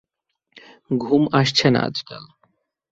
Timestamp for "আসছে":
1.31-1.67